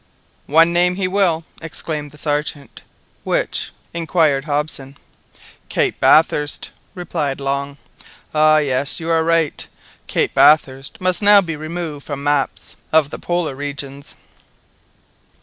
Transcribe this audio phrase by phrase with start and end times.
[0.47, 2.81] "One name he will," exclaimed the Sergeant.
[3.23, 4.97] "Which?" inquired Hobson.
[5.69, 7.77] "Cape Bathurst," replied Long.
[8.33, 9.67] "Ah, yes, you are right.
[10.07, 14.15] Cape Bathurst must now be removed from maps of the Polar regions."